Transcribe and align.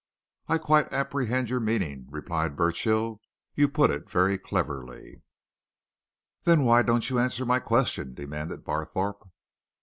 "I 0.47 0.57
quite 0.57 0.91
apprehend 0.91 1.51
your 1.51 1.59
meaning," 1.59 2.07
replied 2.09 2.55
Burchill. 2.55 3.21
"You 3.53 3.69
put 3.69 3.91
it 3.91 4.09
very 4.09 4.39
cleverly." 4.39 5.21
"Then 6.43 6.63
why 6.63 6.81
don't 6.81 7.07
you 7.07 7.19
answer 7.19 7.45
my 7.45 7.59
question?" 7.59 8.15
demanded 8.15 8.65
Barthorpe. 8.65 9.29